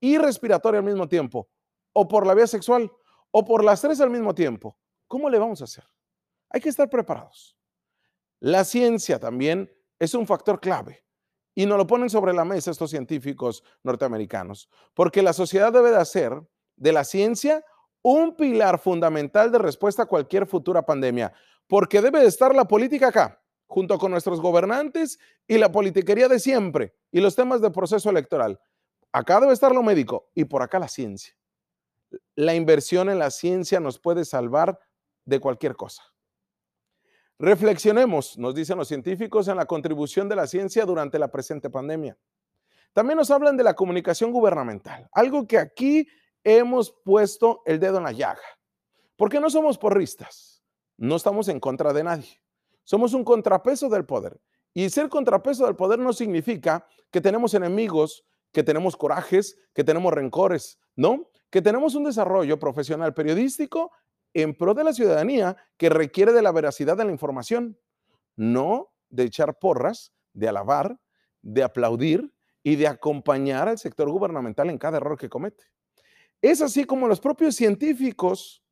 y 0.00 0.18
respiratoria 0.18 0.78
al 0.78 0.86
mismo 0.86 1.08
tiempo, 1.08 1.48
o 1.92 2.08
por 2.08 2.26
la 2.26 2.34
vía 2.34 2.46
sexual, 2.46 2.90
o 3.30 3.44
por 3.44 3.62
las 3.62 3.80
tres 3.80 4.00
al 4.00 4.10
mismo 4.10 4.34
tiempo? 4.34 4.76
¿Cómo 5.06 5.28
le 5.28 5.38
vamos 5.38 5.60
a 5.60 5.64
hacer? 5.64 5.84
Hay 6.48 6.60
que 6.60 6.68
estar 6.68 6.88
preparados. 6.88 7.56
La 8.40 8.64
ciencia 8.64 9.18
también 9.18 9.70
es 9.98 10.14
un 10.14 10.26
factor 10.26 10.60
clave 10.60 11.04
y 11.54 11.66
nos 11.66 11.76
lo 11.76 11.86
ponen 11.86 12.08
sobre 12.08 12.32
la 12.32 12.44
mesa 12.44 12.70
estos 12.70 12.90
científicos 12.90 13.62
norteamericanos, 13.82 14.68
porque 14.94 15.22
la 15.22 15.32
sociedad 15.32 15.72
debe 15.72 15.90
de 15.90 15.98
hacer 15.98 16.40
de 16.76 16.92
la 16.92 17.04
ciencia 17.04 17.64
un 18.02 18.34
pilar 18.34 18.78
fundamental 18.78 19.52
de 19.52 19.58
respuesta 19.58 20.04
a 20.04 20.06
cualquier 20.06 20.46
futura 20.46 20.86
pandemia, 20.86 21.32
porque 21.66 22.00
debe 22.00 22.20
de 22.20 22.26
estar 22.26 22.54
la 22.54 22.66
política 22.66 23.08
acá, 23.08 23.42
junto 23.66 23.98
con 23.98 24.10
nuestros 24.10 24.40
gobernantes 24.40 25.18
y 25.46 25.58
la 25.58 25.70
politiquería 25.70 26.28
de 26.28 26.40
siempre 26.40 26.94
y 27.12 27.20
los 27.20 27.36
temas 27.36 27.60
de 27.60 27.70
proceso 27.70 28.10
electoral. 28.10 28.58
Acá 29.12 29.40
debe 29.40 29.52
estar 29.52 29.72
lo 29.74 29.82
médico 29.82 30.30
y 30.34 30.44
por 30.44 30.62
acá 30.62 30.78
la 30.78 30.88
ciencia. 30.88 31.34
La 32.34 32.54
inversión 32.54 33.08
en 33.10 33.18
la 33.18 33.30
ciencia 33.30 33.80
nos 33.80 33.98
puede 33.98 34.24
salvar 34.24 34.78
de 35.24 35.40
cualquier 35.40 35.76
cosa. 35.76 36.02
Reflexionemos, 37.38 38.36
nos 38.36 38.54
dicen 38.54 38.76
los 38.76 38.88
científicos, 38.88 39.48
en 39.48 39.56
la 39.56 39.64
contribución 39.64 40.28
de 40.28 40.36
la 40.36 40.46
ciencia 40.46 40.84
durante 40.84 41.18
la 41.18 41.30
presente 41.30 41.70
pandemia. 41.70 42.18
También 42.92 43.16
nos 43.16 43.30
hablan 43.30 43.56
de 43.56 43.64
la 43.64 43.74
comunicación 43.74 44.30
gubernamental, 44.30 45.08
algo 45.12 45.46
que 45.46 45.58
aquí 45.58 46.06
hemos 46.44 46.90
puesto 47.04 47.62
el 47.64 47.80
dedo 47.80 47.98
en 47.98 48.04
la 48.04 48.12
llaga. 48.12 48.42
Porque 49.16 49.40
no 49.40 49.48
somos 49.48 49.78
porristas, 49.78 50.62
no 50.96 51.16
estamos 51.16 51.48
en 51.48 51.60
contra 51.60 51.92
de 51.92 52.04
nadie. 52.04 52.42
Somos 52.84 53.14
un 53.14 53.24
contrapeso 53.24 53.88
del 53.88 54.04
poder. 54.04 54.40
Y 54.74 54.88
ser 54.90 55.08
contrapeso 55.08 55.64
del 55.64 55.76
poder 55.76 55.98
no 55.98 56.12
significa 56.12 56.86
que 57.10 57.20
tenemos 57.20 57.54
enemigos, 57.54 58.24
que 58.52 58.62
tenemos 58.62 58.96
corajes, 58.96 59.58
que 59.74 59.84
tenemos 59.84 60.12
rencores, 60.12 60.78
¿no? 60.96 61.28
Que 61.50 61.62
tenemos 61.62 61.94
un 61.94 62.04
desarrollo 62.04 62.58
profesional 62.58 63.14
periodístico 63.14 63.92
en 64.34 64.54
pro 64.54 64.74
de 64.74 64.84
la 64.84 64.92
ciudadanía 64.92 65.56
que 65.76 65.88
requiere 65.88 66.32
de 66.32 66.42
la 66.42 66.52
veracidad 66.52 66.96
de 66.96 67.04
la 67.04 67.12
información, 67.12 67.78
no 68.36 68.92
de 69.08 69.24
echar 69.24 69.58
porras, 69.58 70.12
de 70.32 70.48
alabar, 70.48 70.98
de 71.42 71.62
aplaudir 71.62 72.32
y 72.62 72.76
de 72.76 72.86
acompañar 72.86 73.68
al 73.68 73.78
sector 73.78 74.08
gubernamental 74.10 74.70
en 74.70 74.78
cada 74.78 74.98
error 74.98 75.18
que 75.18 75.28
comete. 75.28 75.64
Es 76.42 76.62
así 76.62 76.84
como 76.84 77.08
los 77.08 77.20
propios 77.20 77.54
científicos, 77.54 78.62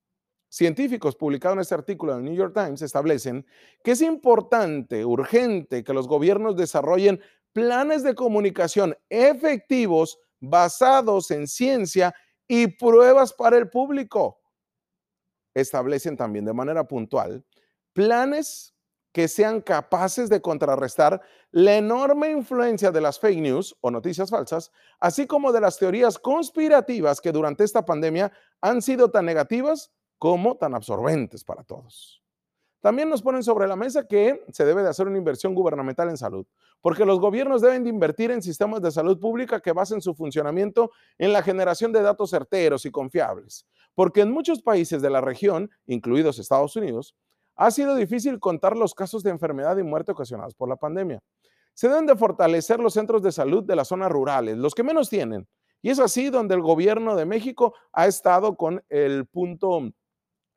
científicos 0.48 1.16
publicados 1.16 1.56
en 1.56 1.60
este 1.60 1.74
artículo 1.74 2.14
del 2.14 2.24
New 2.24 2.34
York 2.34 2.54
Times 2.54 2.82
establecen 2.82 3.44
que 3.82 3.92
es 3.92 4.02
importante, 4.02 5.04
urgente, 5.04 5.84
que 5.84 5.92
los 5.92 6.08
gobiernos 6.08 6.56
desarrollen 6.56 7.20
planes 7.58 8.04
de 8.04 8.14
comunicación 8.14 8.96
efectivos 9.08 10.16
basados 10.38 11.32
en 11.32 11.48
ciencia 11.48 12.14
y 12.46 12.68
pruebas 12.68 13.32
para 13.32 13.56
el 13.56 13.68
público 13.68 14.40
establecen 15.54 16.16
también 16.16 16.44
de 16.44 16.52
manera 16.52 16.84
puntual 16.86 17.44
planes 17.92 18.76
que 19.10 19.26
sean 19.26 19.60
capaces 19.60 20.28
de 20.28 20.40
contrarrestar 20.40 21.20
la 21.50 21.74
enorme 21.74 22.30
influencia 22.30 22.92
de 22.92 23.00
las 23.00 23.18
fake 23.18 23.40
news 23.40 23.76
o 23.80 23.90
noticias 23.90 24.30
falsas, 24.30 24.70
así 25.00 25.26
como 25.26 25.50
de 25.50 25.60
las 25.60 25.78
teorías 25.78 26.16
conspirativas 26.16 27.20
que 27.20 27.32
durante 27.32 27.64
esta 27.64 27.84
pandemia 27.84 28.30
han 28.60 28.82
sido 28.82 29.10
tan 29.10 29.24
negativas 29.24 29.90
como 30.18 30.56
tan 30.56 30.76
absorbentes 30.76 31.42
para 31.42 31.64
todos. 31.64 32.22
También 32.80 33.08
nos 33.08 33.22
ponen 33.22 33.42
sobre 33.42 33.66
la 33.66 33.74
mesa 33.74 34.06
que 34.06 34.44
se 34.52 34.64
debe 34.64 34.82
de 34.82 34.88
hacer 34.88 35.08
una 35.08 35.18
inversión 35.18 35.54
gubernamental 35.54 36.08
en 36.10 36.16
salud, 36.16 36.46
porque 36.80 37.04
los 37.04 37.18
gobiernos 37.18 37.60
deben 37.60 37.82
de 37.82 37.90
invertir 37.90 38.30
en 38.30 38.40
sistemas 38.40 38.80
de 38.82 38.92
salud 38.92 39.18
pública 39.18 39.60
que 39.60 39.72
basen 39.72 40.00
su 40.00 40.14
funcionamiento 40.14 40.92
en 41.18 41.32
la 41.32 41.42
generación 41.42 41.92
de 41.92 42.02
datos 42.02 42.30
certeros 42.30 42.86
y 42.86 42.92
confiables, 42.92 43.66
porque 43.94 44.20
en 44.20 44.30
muchos 44.30 44.62
países 44.62 45.02
de 45.02 45.10
la 45.10 45.20
región, 45.20 45.70
incluidos 45.86 46.38
Estados 46.38 46.76
Unidos, 46.76 47.16
ha 47.56 47.72
sido 47.72 47.96
difícil 47.96 48.38
contar 48.38 48.76
los 48.76 48.94
casos 48.94 49.24
de 49.24 49.30
enfermedad 49.30 49.76
y 49.78 49.82
muerte 49.82 50.12
ocasionados 50.12 50.54
por 50.54 50.68
la 50.68 50.76
pandemia. 50.76 51.20
Se 51.74 51.88
deben 51.88 52.06
de 52.06 52.16
fortalecer 52.16 52.78
los 52.78 52.94
centros 52.94 53.22
de 53.22 53.32
salud 53.32 53.64
de 53.64 53.74
las 53.74 53.88
zonas 53.88 54.10
rurales, 54.10 54.56
los 54.56 54.74
que 54.74 54.84
menos 54.84 55.10
tienen. 55.10 55.48
Y 55.82 55.90
es 55.90 55.98
así 55.98 56.30
donde 56.30 56.54
el 56.54 56.60
gobierno 56.60 57.16
de 57.16 57.24
México 57.24 57.74
ha 57.92 58.06
estado 58.06 58.56
con 58.56 58.84
el 58.88 59.26
punto 59.26 59.90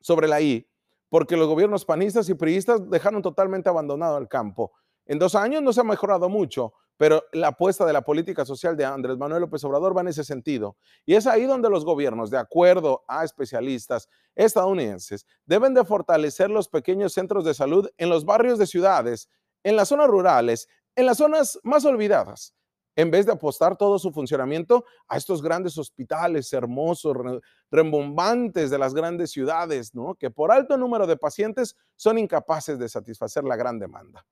sobre 0.00 0.28
la 0.28 0.40
I, 0.40 0.68
porque 1.12 1.36
los 1.36 1.46
gobiernos 1.46 1.84
panistas 1.84 2.30
y 2.30 2.34
priistas 2.34 2.88
dejaron 2.88 3.20
totalmente 3.20 3.68
abandonado 3.68 4.16
el 4.16 4.28
campo. 4.28 4.72
En 5.04 5.18
dos 5.18 5.34
años 5.34 5.60
no 5.60 5.70
se 5.70 5.82
ha 5.82 5.84
mejorado 5.84 6.30
mucho, 6.30 6.72
pero 6.96 7.22
la 7.34 7.48
apuesta 7.48 7.84
de 7.84 7.92
la 7.92 8.00
política 8.00 8.46
social 8.46 8.78
de 8.78 8.86
Andrés 8.86 9.18
Manuel 9.18 9.42
López 9.42 9.62
Obrador 9.64 9.94
va 9.94 10.00
en 10.00 10.08
ese 10.08 10.24
sentido. 10.24 10.78
Y 11.04 11.14
es 11.14 11.26
ahí 11.26 11.44
donde 11.44 11.68
los 11.68 11.84
gobiernos, 11.84 12.30
de 12.30 12.38
acuerdo 12.38 13.04
a 13.08 13.24
especialistas 13.24 14.08
estadounidenses, 14.34 15.26
deben 15.44 15.74
de 15.74 15.84
fortalecer 15.84 16.48
los 16.48 16.70
pequeños 16.70 17.12
centros 17.12 17.44
de 17.44 17.52
salud 17.52 17.90
en 17.98 18.08
los 18.08 18.24
barrios 18.24 18.58
de 18.58 18.66
ciudades, 18.66 19.28
en 19.64 19.76
las 19.76 19.88
zonas 19.88 20.08
rurales, 20.08 20.66
en 20.96 21.04
las 21.04 21.18
zonas 21.18 21.60
más 21.62 21.84
olvidadas, 21.84 22.54
en 22.94 23.10
vez 23.10 23.26
de 23.26 23.32
apostar 23.32 23.76
todo 23.76 23.98
su 23.98 24.12
funcionamiento 24.12 24.84
a 25.08 25.16
estos 25.16 25.42
grandes 25.42 25.78
hospitales 25.78 26.52
hermosos, 26.52 27.16
rembombantes 27.70 28.70
de 28.70 28.78
las 28.78 28.94
grandes 28.94 29.30
ciudades, 29.30 29.94
¿no? 29.94 30.14
que 30.14 30.30
por 30.30 30.52
alto 30.52 30.76
número 30.76 31.06
de 31.06 31.16
pacientes 31.16 31.76
son 31.96 32.18
incapaces 32.18 32.78
de 32.78 32.88
satisfacer 32.88 33.44
la 33.44 33.56
gran 33.56 33.78
demanda. 33.78 34.26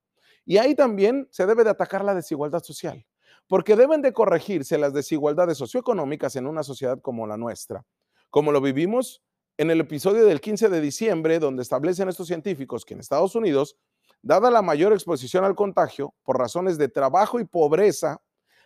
Y 0.45 0.59
ahí 0.59 0.75
también 0.75 1.29
se 1.31 1.47
debe 1.47 1.65
de 1.65 1.71
atacar 1.71 2.05
la 2.05 2.15
desigualdad 2.15 2.63
social, 2.63 3.07
porque 3.47 3.77
deben 3.77 4.03
de 4.03 4.13
corregirse 4.13 4.79
las 4.79 4.93
desigualdades 4.93 5.59
socioeconómicas 5.59 6.37
en 6.37 6.47
una 6.47 6.63
sociedad 6.63 7.01
como 7.01 7.27
la 7.27 7.37
nuestra, 7.37 7.85
como 8.31 8.53
lo 8.53 8.61
vivimos 8.61 9.23
en 9.59 9.71
el 9.71 9.81
episodio 9.81 10.25
del 10.25 10.41
15 10.41 10.71
de 10.71 10.81
diciembre, 10.81 11.39
donde 11.39 11.63
establecen 11.63 12.09
estos 12.09 12.27
científicos 12.27 12.85
que 12.85 12.95
en 12.95 13.01
Estados 13.01 13.35
Unidos, 13.35 13.77
dada 14.23 14.51
la 14.51 14.63
mayor 14.63 14.93
exposición 14.93 15.45
al 15.45 15.55
contagio 15.55 16.15
por 16.23 16.39
razones 16.39 16.79
de 16.79 16.89
trabajo 16.89 17.41
y 17.41 17.45
pobreza, 17.45 18.23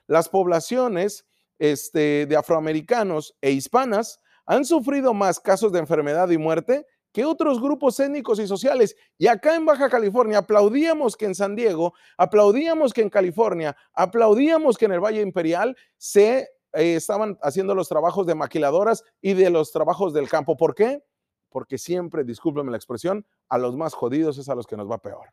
las 0.07 0.29
poblaciones 0.29 1.27
este, 1.59 2.27
de 2.27 2.37
afroamericanos 2.37 3.37
e 3.41 3.51
hispanas 3.53 4.21
han 4.47 4.65
sufrido 4.65 5.15
más 5.15 5.41
casos 5.41 5.73
de 5.73 5.79
enfermedad 5.79 6.29
y 6.31 6.39
muerte 6.39 6.87
que 7.13 7.25
otros 7.25 7.63
grupos 7.63 8.01
étnicos 8.01 8.41
y 8.41 8.47
sociales. 8.49 8.97
Y 9.17 9.29
acá 9.29 9.55
en 9.55 9.65
Baja 9.65 9.89
California 9.89 10.39
aplaudíamos 10.39 11.17
que 11.17 11.27
en 11.27 11.37
San 11.37 11.55
Diego, 11.55 11.95
aplaudíamos 12.19 12.93
que 12.93 13.03
en 13.03 13.09
California, 13.09 13.77
aplaudíamos 13.93 14.77
que 14.77 14.87
en 14.87 14.93
el 14.93 15.01
Valle 15.01 15.21
Imperial 15.21 15.77
se 15.97 16.49
eh, 16.73 16.97
estaban 16.97 17.39
haciendo 17.41 17.75
los 17.77 17.89
trabajos 17.89 18.27
de 18.27 18.35
maquiladoras 18.35 19.05
y 19.21 19.35
de 19.35 19.49
los 19.49 19.71
trabajos 19.71 20.13
del 20.13 20.29
campo. 20.29 20.57
¿Por 20.57 20.75
qué? 20.75 21.05
Porque 21.51 21.79
siempre, 21.79 22.25
discúlpeme 22.25 22.73
la 22.73 22.77
expresión, 22.77 23.25
a 23.49 23.59
los 23.59 23.77
más 23.77 23.95
jodidos 23.95 24.37
es 24.39 24.49
a 24.49 24.57
los 24.57 24.67
que 24.67 24.77
nos 24.77 24.91
va 24.91 24.99
peor. 24.99 25.33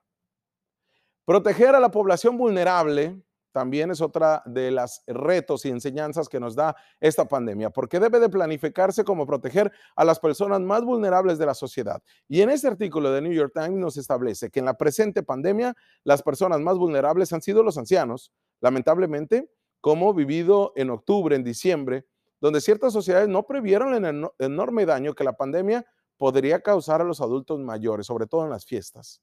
Proteger 1.26 1.74
a 1.74 1.80
la 1.80 1.90
población 1.90 2.38
vulnerable 2.38 3.20
también 3.52 3.92
es 3.92 4.02
otra 4.02 4.42
de 4.46 4.72
las 4.72 5.04
retos 5.08 5.66
y 5.66 5.70
enseñanzas 5.70 6.30
que 6.30 6.40
nos 6.40 6.56
da 6.56 6.76
esta 7.00 7.26
pandemia, 7.28 7.70
porque 7.70 8.00
debe 8.00 8.20
de 8.20 8.30
planificarse 8.30 9.04
como 9.04 9.26
proteger 9.26 9.72
a 9.96 10.06
las 10.06 10.20
personas 10.20 10.62
más 10.62 10.84
vulnerables 10.84 11.38
de 11.38 11.46
la 11.46 11.54
sociedad. 11.54 12.02
Y 12.28 12.42
en 12.42 12.50
este 12.50 12.68
artículo 12.68 13.12
de 13.12 13.22
New 13.22 13.34
York 13.34 13.52
Times 13.54 13.80
nos 13.80 13.98
establece 13.98 14.50
que 14.50 14.60
en 14.60 14.66
la 14.66 14.76
presente 14.76 15.24
pandemia 15.24 15.76
las 16.04 16.24
personas 16.24 16.60
más 16.62 16.78
vulnerables 16.78 17.34
han 17.34 17.42
sido 17.42 17.64
los 17.64 17.78
ancianos, 17.78 18.32
lamentablemente, 18.62 19.50
como 19.82 20.14
vivido 20.14 20.74
en 20.76 20.92
octubre, 20.92 21.36
en 21.36 21.44
diciembre, 21.44 22.06
donde 22.40 22.62
ciertas 22.62 22.94
sociedades 22.94 23.28
no 23.28 23.44
previeron 23.44 24.06
el 24.06 24.30
enorme 24.40 24.86
daño 24.86 25.14
que 25.14 25.24
la 25.24 25.34
pandemia 25.34 25.86
podría 26.18 26.62
causar 26.62 27.02
a 27.02 27.04
los 27.04 27.22
adultos 27.22 27.60
mayores, 27.60 28.06
sobre 28.06 28.28
todo 28.28 28.44
en 28.44 28.52
las 28.52 28.66
fiestas. 28.66 29.22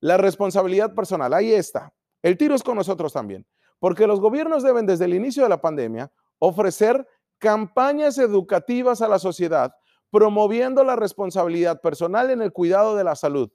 La 0.00 0.16
responsabilidad 0.16 0.94
personal, 0.94 1.34
ahí 1.34 1.52
está. 1.52 1.92
El 2.22 2.36
tiro 2.36 2.54
es 2.54 2.62
con 2.62 2.76
nosotros 2.76 3.12
también. 3.12 3.46
Porque 3.78 4.06
los 4.06 4.20
gobiernos 4.20 4.62
deben 4.62 4.86
desde 4.86 5.04
el 5.04 5.14
inicio 5.14 5.42
de 5.42 5.48
la 5.48 5.60
pandemia 5.60 6.12
ofrecer 6.38 7.06
campañas 7.38 8.18
educativas 8.18 9.02
a 9.02 9.08
la 9.08 9.18
sociedad 9.18 9.72
promoviendo 10.10 10.84
la 10.84 10.96
responsabilidad 10.96 11.80
personal 11.80 12.30
en 12.30 12.42
el 12.42 12.52
cuidado 12.52 12.96
de 12.96 13.04
la 13.04 13.14
salud. 13.14 13.50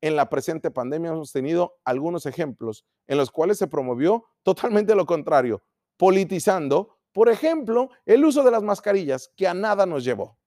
En 0.00 0.16
la 0.16 0.30
presente 0.30 0.70
pandemia 0.70 1.10
hemos 1.10 1.32
tenido 1.32 1.78
algunos 1.84 2.24
ejemplos 2.24 2.86
en 3.06 3.18
los 3.18 3.30
cuales 3.30 3.58
se 3.58 3.66
promovió 3.66 4.24
totalmente 4.42 4.94
lo 4.94 5.04
contrario, 5.04 5.62
politizando, 5.98 6.96
por 7.12 7.28
ejemplo, 7.28 7.90
el 8.06 8.24
uso 8.24 8.42
de 8.42 8.50
las 8.50 8.62
mascarillas, 8.62 9.30
que 9.36 9.46
a 9.46 9.52
nada 9.52 9.84
nos 9.84 10.04
llevó. 10.04 10.38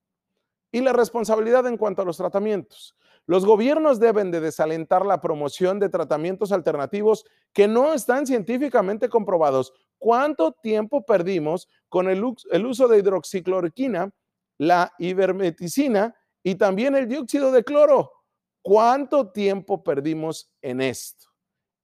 Y 0.72 0.80
la 0.80 0.92
responsabilidad 0.92 1.66
en 1.68 1.76
cuanto 1.76 2.02
a 2.02 2.04
los 2.04 2.16
tratamientos. 2.16 2.96
Los 3.26 3.46
gobiernos 3.46 4.00
deben 4.00 4.30
de 4.30 4.40
desalentar 4.40 5.06
la 5.06 5.20
promoción 5.20 5.78
de 5.78 5.88
tratamientos 5.88 6.52
alternativos 6.52 7.24
que 7.54 7.66
no 7.66 7.94
están 7.94 8.26
científicamente 8.26 9.08
comprobados. 9.08 9.72
¿Cuánto 9.98 10.52
tiempo 10.52 11.06
perdimos 11.06 11.68
con 11.88 12.10
el, 12.10 12.22
uso 12.22 12.88
de 12.88 12.98
hidroxicloroquina, 12.98 14.10
la 14.58 14.92
ivermectina 14.98 16.14
y 16.42 16.56
también 16.56 16.96
el 16.96 17.08
dióxido 17.08 17.50
de 17.50 17.64
cloro? 17.64 18.12
¿Cuánto 18.60 19.30
tiempo 19.30 19.82
perdimos 19.82 20.52
en 20.60 20.82
esto? 20.82 21.28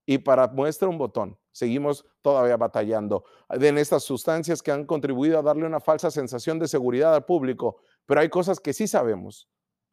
Y 0.05 0.19
para 0.19 0.47
muestra 0.47 0.89
un 0.89 0.99
botón, 0.99 1.39
seguimos 1.51 2.05
todavía 2.21 2.57
batallando 2.57 3.23
en 3.49 3.77
estas 3.79 4.03
sustancias 4.03 4.61
que 4.61 4.71
han 4.71 4.85
contribuido 4.85 5.39
a 5.39 5.43
darle 5.43 5.65
una 5.65 5.79
falsa 5.79 6.11
sensación 6.11 6.59
de 6.59 6.67
seguridad 6.67 7.15
al 7.15 7.25
público, 7.25 7.77
pero 8.05 8.21
hay 8.21 8.29
cosas 8.29 8.59
que 8.59 8.73
sí 8.73 8.87
sabemos 8.87 9.47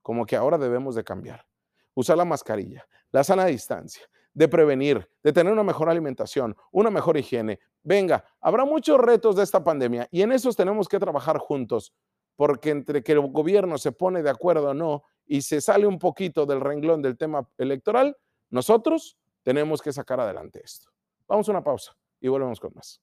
como 0.09 0.25
que 0.25 0.37
ahora 0.37 0.57
debemos 0.57 0.95
de 0.95 1.05
cambiar. 1.05 1.45
Usar 1.93 2.17
la 2.17 2.25
mascarilla, 2.25 2.89
la 3.11 3.23
sana 3.23 3.45
distancia, 3.45 4.09
de 4.33 4.49
prevenir, 4.49 5.07
de 5.23 5.35
tener 5.35 5.53
una 5.53 5.63
mejor 5.63 5.91
alimentación, 5.91 6.57
una 6.73 6.89
mejor 6.89 7.19
higiene. 7.19 7.61
Venga, 7.83 8.25
habrá 8.41 8.65
muchos 8.65 8.99
retos 8.99 9.37
de 9.37 9.43
esta 9.43 9.63
pandemia 9.63 10.09
y 10.11 10.23
en 10.23 10.33
esos 10.33 10.57
tenemos 10.57 10.89
que 10.89 10.99
trabajar 10.99 11.37
juntos, 11.37 11.93
porque 12.37 12.71
entre 12.71 13.03
que 13.03 13.13
el 13.13 13.21
gobierno 13.21 13.77
se 13.77 13.93
pone 13.93 14.23
de 14.23 14.31
acuerdo 14.31 14.71
o 14.71 14.75
no 14.75 15.03
y 15.27 15.43
se 15.43 15.61
sale 15.61 15.87
un 15.87 15.99
poquito 15.99 16.47
del 16.47 16.63
renglón 16.63 17.03
del 17.03 17.19
tema 17.19 17.47
electoral, 17.59 18.17
nosotros 18.49 19.19
tenemos 19.43 19.83
que 19.83 19.93
sacar 19.93 20.21
adelante 20.21 20.63
esto. 20.65 20.89
Vamos 21.27 21.47
a 21.51 21.53
una 21.53 21.63
pausa 21.63 21.95
y 22.19 22.29
volvemos 22.29 22.59
con 22.59 22.73
más. 22.75 23.03